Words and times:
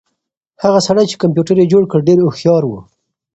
هغه 0.63 0.79
سړی 0.87 1.05
چې 1.11 1.19
کمپیوټر 1.23 1.55
یې 1.61 1.71
جوړ 1.73 1.83
کړ 1.91 1.99
ډېر 2.07 2.17
هوښیار 2.21 2.63
و. 2.67 2.71